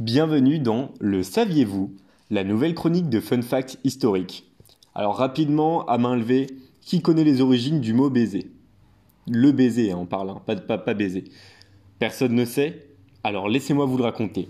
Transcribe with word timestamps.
Bienvenue 0.00 0.58
dans 0.58 0.90
Le 0.98 1.22
Saviez-vous, 1.22 1.94
la 2.28 2.42
nouvelle 2.42 2.74
chronique 2.74 3.08
de 3.08 3.20
Fun 3.20 3.42
Fact 3.42 3.78
historique. 3.84 4.50
Alors 4.92 5.14
rapidement, 5.14 5.86
à 5.86 5.98
main 5.98 6.16
levée, 6.16 6.48
qui 6.80 7.00
connaît 7.00 7.22
les 7.22 7.40
origines 7.40 7.80
du 7.80 7.92
mot 7.92 8.10
baiser? 8.10 8.50
Le 9.28 9.52
baiser, 9.52 9.92
hein, 9.92 9.98
on 10.00 10.06
parle, 10.06 10.30
hein, 10.30 10.42
pas, 10.44 10.56
pas, 10.56 10.78
pas 10.78 10.94
baiser. 10.94 11.22
Personne 12.00 12.34
ne 12.34 12.44
sait 12.44 12.88
Alors 13.22 13.48
laissez-moi 13.48 13.86
vous 13.86 13.96
le 13.96 14.02
raconter. 14.02 14.48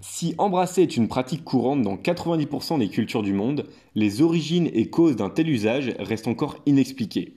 Si 0.00 0.34
embrasser 0.38 0.80
est 0.80 0.96
une 0.96 1.08
pratique 1.08 1.44
courante 1.44 1.82
dans 1.82 1.96
90% 1.96 2.78
des 2.78 2.88
cultures 2.88 3.22
du 3.22 3.34
monde, 3.34 3.66
les 3.94 4.22
origines 4.22 4.70
et 4.72 4.88
causes 4.88 5.16
d'un 5.16 5.28
tel 5.28 5.50
usage 5.50 5.94
restent 5.98 6.28
encore 6.28 6.56
inexpliquées. 6.64 7.34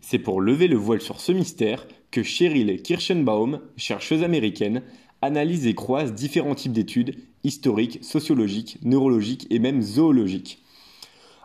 C'est 0.00 0.18
pour 0.18 0.40
lever 0.40 0.66
le 0.66 0.76
voile 0.76 1.02
sur 1.02 1.20
ce 1.20 1.30
mystère 1.30 1.86
que 2.10 2.24
Cheryl 2.24 2.82
Kirschenbaum, 2.82 3.60
chercheuse 3.76 4.24
américaine, 4.24 4.82
analyse 5.22 5.66
et 5.66 5.74
croise 5.74 6.12
différents 6.12 6.54
types 6.54 6.72
d'études 6.72 7.16
historiques, 7.44 8.00
sociologiques, 8.02 8.78
neurologiques 8.82 9.46
et 9.50 9.58
même 9.58 9.80
zoologiques. 9.80 10.62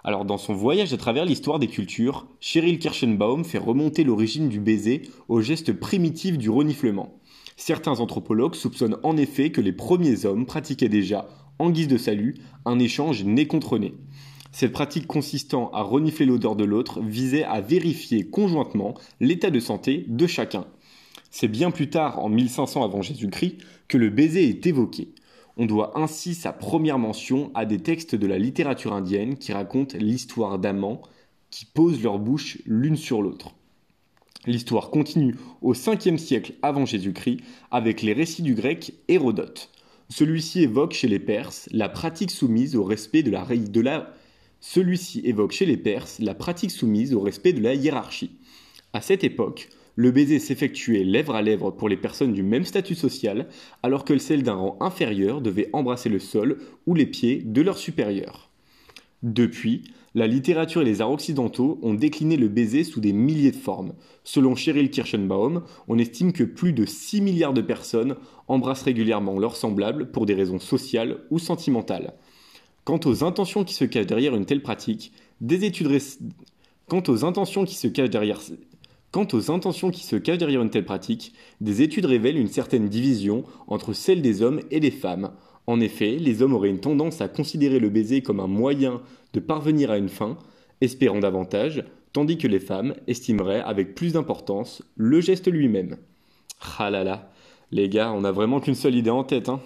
Alors 0.03 0.25
dans 0.25 0.37
son 0.37 0.53
voyage 0.53 0.93
à 0.93 0.97
travers 0.97 1.25
l'histoire 1.25 1.59
des 1.59 1.67
cultures, 1.67 2.27
Cheryl 2.39 2.79
Kirschenbaum 2.79 3.43
fait 3.43 3.57
remonter 3.57 4.03
l'origine 4.03 4.49
du 4.49 4.59
baiser 4.59 5.03
au 5.27 5.41
geste 5.41 5.73
primitif 5.73 6.37
du 6.37 6.49
reniflement. 6.49 7.19
Certains 7.55 7.99
anthropologues 7.99 8.55
soupçonnent 8.55 8.97
en 9.03 9.17
effet 9.17 9.51
que 9.51 9.61
les 9.61 9.73
premiers 9.73 10.25
hommes 10.25 10.45
pratiquaient 10.45 10.89
déjà, 10.89 11.27
en 11.59 11.71
guise 11.71 11.87
de 11.87 11.97
salut, 11.97 12.35
un 12.65 12.79
échange 12.79 13.23
nez 13.23 13.47
contre 13.47 13.79
nez. 13.79 13.95
Cette 14.51 14.71
pratique 14.71 15.07
consistant 15.07 15.69
à 15.71 15.81
renifler 15.81 16.25
l'odeur 16.25 16.55
de 16.55 16.63
l'autre 16.63 17.01
visait 17.01 17.43
à 17.43 17.61
vérifier 17.61 18.29
conjointement 18.29 18.95
l'état 19.19 19.49
de 19.49 19.59
santé 19.59 20.05
de 20.07 20.25
chacun. 20.25 20.65
C'est 21.31 21.47
bien 21.47 21.71
plus 21.71 21.89
tard, 21.89 22.19
en 22.19 22.29
1500 22.29 22.83
avant 22.83 23.01
Jésus-Christ, 23.01 23.57
que 23.87 23.97
le 23.97 24.09
baiser 24.09 24.49
est 24.49 24.65
évoqué. 24.65 25.09
On 25.57 25.65
doit 25.65 25.97
ainsi 25.97 26.35
sa 26.35 26.53
première 26.53 26.99
mention 26.99 27.51
à 27.55 27.65
des 27.65 27.79
textes 27.79 28.15
de 28.15 28.27
la 28.27 28.37
littérature 28.37 28.93
indienne 28.93 29.37
qui 29.37 29.53
racontent 29.53 29.97
l'histoire 29.97 30.59
d'amants 30.59 31.01
qui 31.49 31.65
posent 31.65 32.03
leur 32.03 32.19
bouche 32.19 32.59
l'une 32.65 32.97
sur 32.97 33.21
l'autre. 33.21 33.55
L'histoire 34.45 34.91
continue 34.91 35.35
au 35.61 35.73
5e 35.73 36.17
siècle 36.17 36.53
avant 36.61 36.85
Jésus-Christ 36.85 37.39
avec 37.71 38.01
les 38.01 38.13
récits 38.13 38.43
du 38.43 38.53
grec 38.53 38.93
Hérodote. 39.07 39.71
Celui-ci 40.09 40.61
évoque 40.63 40.93
chez 40.93 41.07
les 41.07 41.19
Perses 41.19 41.67
la 41.71 41.89
pratique 41.89 42.31
soumise 42.31 42.75
au 42.75 42.83
respect 42.83 43.23
de 43.23 43.31
la, 43.31 43.45
de 43.45 43.81
la 43.81 44.13
celui-ci 44.59 45.21
évoque 45.25 45.51
chez 45.51 45.65
les 45.65 45.77
Perses 45.77 46.19
la 46.19 46.33
pratique 46.33 46.71
soumise 46.71 47.13
au 47.13 47.19
respect 47.19 47.53
de 47.53 47.61
la 47.61 47.73
hiérarchie. 47.73 48.37
À 48.93 49.01
cette 49.01 49.23
époque, 49.23 49.69
le 49.97 50.11
baiser 50.11 50.39
s'effectuait 50.39 51.03
lèvre 51.03 51.35
à 51.35 51.41
lèvre 51.41 51.71
pour 51.71 51.89
les 51.89 51.97
personnes 51.97 52.31
du 52.31 52.43
même 52.43 52.63
statut 52.63 52.95
social, 52.95 53.47
alors 53.81 54.05
que 54.05 54.17
celles 54.17 54.43
d'un 54.43 54.53
rang 54.53 54.77
inférieur 54.79 55.41
devaient 55.41 55.69
embrasser 55.73 56.07
le 56.07 56.19
sol 56.19 56.59
ou 56.85 56.93
les 56.93 57.07
pieds 57.07 57.41
de 57.43 57.61
leurs 57.61 57.79
supérieurs. 57.79 58.51
Depuis, 59.23 59.83
la 60.13 60.27
littérature 60.27 60.83
et 60.83 60.85
les 60.85 61.01
arts 61.01 61.11
occidentaux 61.11 61.79
ont 61.81 61.95
décliné 61.95 62.37
le 62.37 62.47
baiser 62.47 62.83
sous 62.83 62.99
des 62.99 63.11
milliers 63.11 63.51
de 63.51 63.55
formes. 63.55 63.93
Selon 64.23 64.55
Cheryl 64.55 64.91
Kirschenbaum, 64.91 65.63
on 65.87 65.97
estime 65.97 66.31
que 66.31 66.43
plus 66.43 66.73
de 66.73 66.85
6 66.85 67.21
milliards 67.21 67.53
de 67.53 67.61
personnes 67.61 68.15
embrassent 68.47 68.83
régulièrement 68.83 69.39
leurs 69.39 69.55
semblables 69.55 70.11
pour 70.11 70.27
des 70.27 70.35
raisons 70.35 70.59
sociales 70.59 71.17
ou 71.31 71.39
sentimentales. 71.39 72.13
Quant 72.83 72.99
aux 73.05 73.23
intentions 73.23 73.63
qui 73.63 73.73
se 73.73 73.83
cachent 73.83 74.05
derrière 74.05 74.35
une 74.35 74.45
telle 74.45 74.61
pratique, 74.61 75.11
des 75.41 75.65
études 75.65 75.89
Quant 76.87 77.03
aux 77.09 77.25
intentions 77.25 77.65
qui 77.65 77.75
se 77.75 77.87
cachent 77.87 78.09
derrière 78.09 78.39
Quant 79.11 79.27
aux 79.33 79.51
intentions 79.51 79.89
qui 79.89 80.03
se 80.03 80.15
cachent 80.15 80.37
derrière 80.37 80.61
une 80.61 80.69
telle 80.69 80.85
pratique, 80.85 81.33
des 81.61 81.81
études 81.81 82.05
révèlent 82.05 82.37
une 82.37 82.49
certaine 82.49 82.89
division 82.89 83.43
entre 83.67 83.93
celle 83.93 84.21
des 84.21 84.41
hommes 84.41 84.59
et 84.69 84.79
des 84.79 84.91
femmes. 84.91 85.31
En 85.65 85.79
effet, 85.79 86.17
les 86.17 86.41
hommes 86.41 86.53
auraient 86.53 86.69
une 86.69 86.79
tendance 86.79 87.21
à 87.21 87.27
considérer 87.27 87.79
le 87.79 87.89
baiser 87.89 88.21
comme 88.21 88.39
un 88.39 88.47
moyen 88.47 89.01
de 89.33 89.39
parvenir 89.39 89.91
à 89.91 89.97
une 89.97 90.09
fin, 90.09 90.37
espérant 90.81 91.19
davantage, 91.19 91.83
tandis 92.13 92.37
que 92.37 92.47
les 92.47 92.59
femmes 92.59 92.95
estimeraient 93.07 93.61
avec 93.61 93.95
plus 93.95 94.13
d'importance 94.13 94.83
le 94.95 95.21
geste 95.21 95.51
lui-même. 95.51 95.97
Ah 96.77 96.89
là 96.89 97.03
là, 97.03 97.31
les 97.71 97.89
gars, 97.89 98.11
on 98.11 98.21
n'a 98.21 98.31
vraiment 98.31 98.59
qu'une 98.59 98.75
seule 98.75 98.95
idée 98.95 99.09
en 99.09 99.23
tête, 99.23 99.49
hein. 99.49 99.61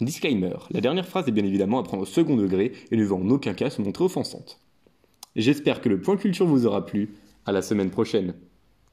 Disclaimer, 0.00 0.56
la 0.70 0.80
dernière 0.80 1.06
phrase 1.06 1.28
est 1.28 1.32
bien 1.32 1.44
évidemment 1.44 1.78
à 1.78 1.82
prendre 1.82 2.02
au 2.02 2.06
second 2.06 2.36
degré 2.36 2.72
et 2.90 2.96
ne 2.96 3.04
veut 3.04 3.14
en 3.14 3.28
aucun 3.30 3.54
cas 3.54 3.70
se 3.70 3.80
montrer 3.80 4.04
offensante. 4.04 4.58
J'espère 5.36 5.80
que 5.80 5.88
le 5.88 6.00
point 6.00 6.16
culture 6.16 6.46
vous 6.46 6.66
aura 6.66 6.84
plu. 6.84 7.14
À 7.44 7.50
la 7.50 7.62
semaine 7.62 7.90
prochaine. 7.90 8.34